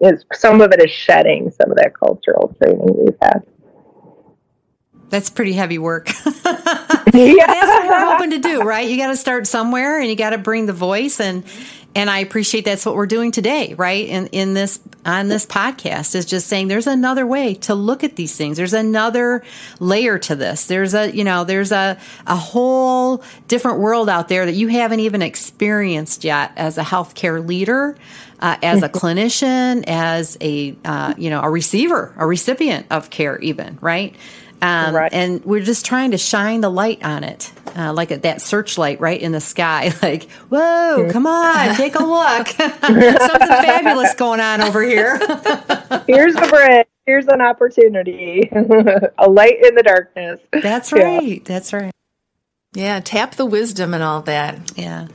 [0.00, 3.42] is some of it is shedding some of that cultural training we've had.
[5.08, 6.08] That's pretty heavy work.
[6.08, 6.32] yeah.
[6.44, 8.88] That's what we're hoping to do, right?
[8.88, 11.44] You got to start somewhere and you got to bring the voice and
[11.96, 14.06] and I appreciate that's what we're doing today, right?
[14.06, 18.16] In in this on this podcast is just saying there's another way to look at
[18.16, 18.58] these things.
[18.58, 19.42] There's another
[19.80, 20.66] layer to this.
[20.66, 25.00] There's a, you know, there's a a whole different world out there that you haven't
[25.00, 27.96] even experienced yet as a healthcare leader
[28.40, 33.38] uh, as a clinician, as a uh, you know a receiver, a recipient of care,
[33.40, 34.14] even right.
[34.62, 35.12] Um, right.
[35.12, 39.00] And we're just trying to shine the light on it, uh, like a, that searchlight
[39.00, 39.92] right in the sky.
[40.02, 42.46] Like, whoa, come on, take a look.
[42.48, 45.18] Something fabulous going on over here.
[46.06, 46.86] Here's the bridge.
[47.06, 48.48] Here's an opportunity.
[49.18, 50.40] a light in the darkness.
[50.52, 51.38] That's right.
[51.38, 51.44] Yeah.
[51.44, 51.92] That's right.
[52.74, 54.76] Yeah, tap the wisdom and all that.
[54.76, 55.08] Yeah.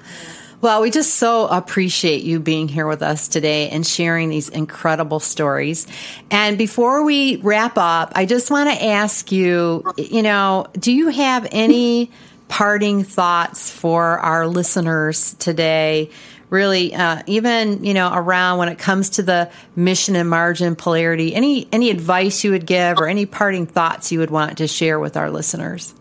[0.61, 5.19] Well, we just so appreciate you being here with us today and sharing these incredible
[5.19, 5.87] stories.
[6.29, 11.07] And before we wrap up, I just want to ask you, you know, do you
[11.07, 12.11] have any
[12.47, 16.11] parting thoughts for our listeners today?
[16.51, 21.33] Really, uh, even you know, around when it comes to the mission and margin polarity,
[21.33, 24.99] any any advice you would give, or any parting thoughts you would want to share
[24.99, 25.95] with our listeners?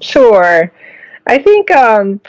[0.00, 0.70] Sure,
[1.26, 2.20] I think um,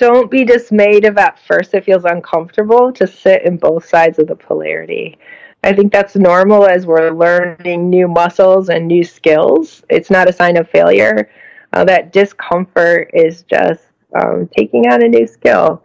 [0.00, 4.26] don't be dismayed if at first it feels uncomfortable to sit in both sides of
[4.26, 5.18] the polarity.
[5.62, 9.84] I think that's normal as we're learning new muscles and new skills.
[9.90, 11.30] It's not a sign of failure.
[11.74, 13.82] Uh, that discomfort is just
[14.18, 15.82] um, taking on a new skill.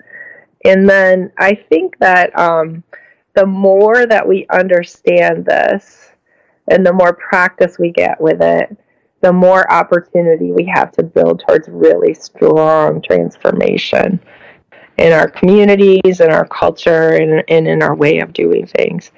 [0.64, 2.84] And then I think that um,
[3.36, 6.12] the more that we understand this
[6.70, 8.76] and the more practice we get with it,
[9.22, 14.20] the more opportunity we have to build towards really strong transformation
[14.98, 19.12] in our communities, in our culture, and, and in our way of doing things.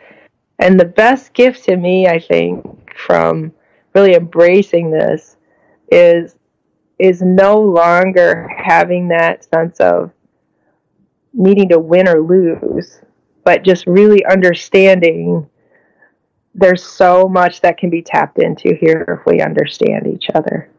[0.59, 2.65] And the best gift to me, I think,
[2.97, 3.51] from
[3.93, 5.37] really embracing this
[5.91, 6.35] is
[6.99, 10.11] is no longer having that sense of
[11.31, 13.01] needing to win or lose,
[13.43, 15.47] but just really understanding
[16.57, 20.69] there's so much that can be tapped into here if we understand each other.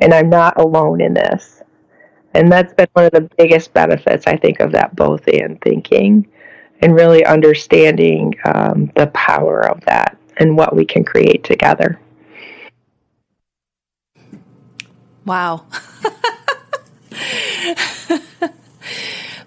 [0.00, 1.62] And I'm not alone in this.
[2.34, 6.26] And that's been one of the biggest benefits, I think, of that both and thinking
[6.80, 12.00] and really understanding um, the power of that and what we can create together.
[15.26, 15.66] Wow.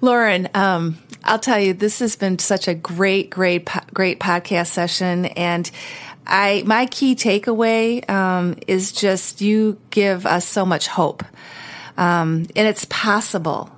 [0.02, 5.26] Lauren, um, I'll tell you, this has been such a great, great, great podcast session,
[5.26, 5.70] and
[6.26, 11.24] I my key takeaway um, is just you give us so much hope,
[11.98, 13.70] um, and it's possible.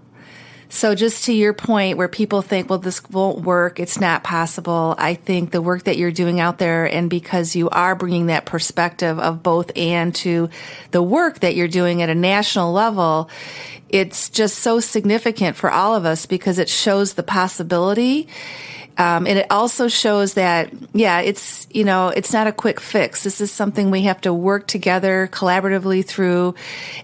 [0.73, 3.79] So just to your point where people think, well, this won't work.
[3.79, 4.95] It's not possible.
[4.97, 8.45] I think the work that you're doing out there and because you are bringing that
[8.45, 10.49] perspective of both and to
[10.89, 13.29] the work that you're doing at a national level,
[13.89, 18.27] it's just so significant for all of us because it shows the possibility.
[18.95, 23.23] Um, and it also shows that, yeah, it's, you know, it's not a quick fix.
[23.23, 26.53] This is something we have to work together collaboratively through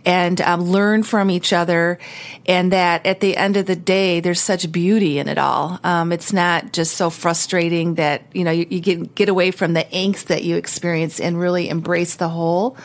[0.05, 1.97] and um, learn from each other.
[2.45, 5.79] And that at the end of the day, there's such beauty in it all.
[5.83, 9.73] Um, it's not just so frustrating that, you know, you, you get, get away from
[9.73, 12.77] the angst that you experience and really embrace the whole.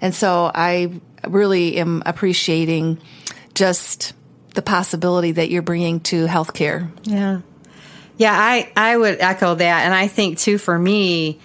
[0.00, 3.00] And so I really am appreciating
[3.54, 4.14] just
[4.54, 6.90] the possibility that you're bringing to healthcare.
[7.04, 7.40] Yeah.
[8.18, 9.84] Yeah, I, I would echo that.
[9.84, 11.38] And I think, too, for me,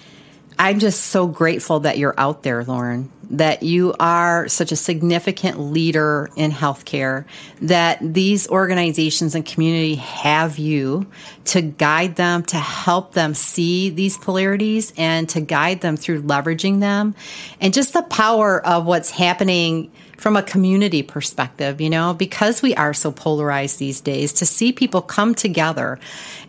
[0.58, 5.60] I'm just so grateful that you're out there, Lauren, that you are such a significant
[5.60, 7.26] leader in healthcare,
[7.62, 11.06] that these organizations and community have you
[11.46, 16.80] to guide them, to help them see these polarities and to guide them through leveraging
[16.80, 17.14] them
[17.62, 19.92] and just the power of what's happening
[20.24, 24.72] from a community perspective, you know, because we are so polarized these days, to see
[24.72, 26.00] people come together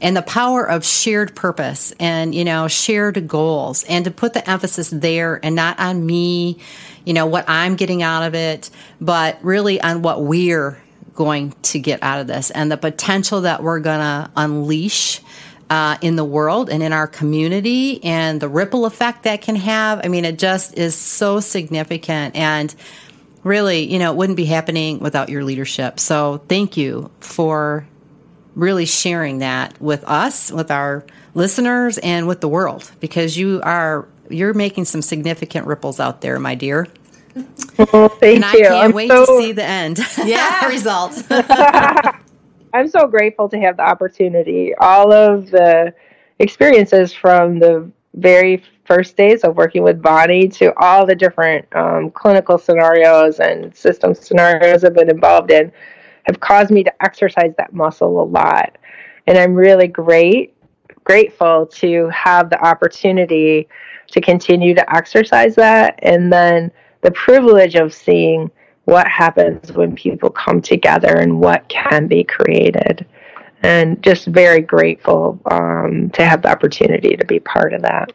[0.01, 4.49] and the power of shared purpose and, you know, shared goals and to put the
[4.49, 6.57] emphasis there and not on me,
[7.05, 8.71] you know, what I'm getting out of it,
[9.01, 10.81] but really on what we're
[11.17, 15.21] going to get out of this and the potential that we're going to unleash.
[15.71, 19.99] Uh, in the world and in our community and the ripple effect that can have.
[20.05, 22.37] I mean, it just is so significant.
[22.37, 22.73] And
[23.45, 26.01] really, you know, it wouldn't be happening without your leadership.
[26.01, 27.87] So thank you for
[28.57, 34.09] really sharing that with us, with our listeners, and with the world because you are
[34.31, 36.89] you're making some significant ripples out there, my dear.
[37.93, 38.65] Well, thank and I you.
[38.65, 40.01] can't I'm wait so, to see the end.
[40.25, 40.67] Yeah.
[40.69, 41.23] result.
[42.73, 44.75] I'm so grateful to have the opportunity.
[44.77, 45.95] All of the
[46.39, 52.11] experiences from the very first days of working with Bonnie to all the different um,
[52.11, 55.73] clinical scenarios and system scenarios I've been involved in
[56.25, 58.77] have caused me to exercise that muscle a lot.
[59.27, 60.55] And I'm really great,
[61.05, 63.69] grateful to have the opportunity
[64.09, 65.99] to continue to exercise that.
[66.03, 66.71] And then
[67.01, 68.51] the privilege of seeing
[68.85, 73.07] what happens when people come together and what can be created.
[73.63, 78.13] And just very grateful um, to have the opportunity to be part of that.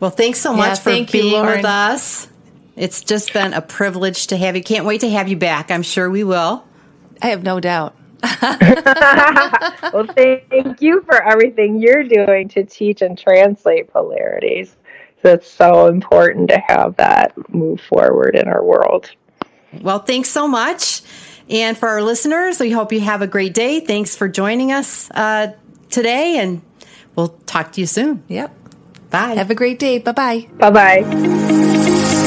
[0.00, 1.56] Well, thanks so much Yeah, for thank you, being Lauren.
[1.56, 2.28] with us.
[2.76, 4.62] It's just been a privilege to have you.
[4.62, 5.70] Can't wait to have you back.
[5.70, 6.64] I'm sure we will.
[7.20, 7.96] I have no doubt.
[8.42, 14.76] well, thank you for everything you're doing to teach and translate polarities.
[15.22, 19.10] So it's so important to have that move forward in our world.
[19.80, 21.02] Well, thanks so much.
[21.50, 23.80] And for our listeners, we hope you have a great day.
[23.80, 25.54] Thanks for joining us uh,
[25.90, 26.62] today, and
[27.16, 28.22] we'll talk to you soon.
[28.28, 28.54] Yep.
[29.10, 29.34] Bye.
[29.34, 29.98] Have a great day.
[29.98, 30.48] Bye bye.
[30.58, 32.18] Bye bye.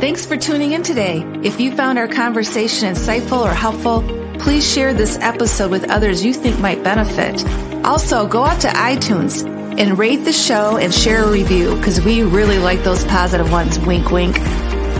[0.00, 1.24] Thanks for tuning in today.
[1.42, 4.02] If you found our conversation insightful or helpful,
[4.38, 7.44] please share this episode with others you think might benefit.
[7.84, 9.46] Also, go out to iTunes
[9.78, 13.78] and rate the show and share a review because we really like those positive ones.
[13.80, 14.36] Wink, wink.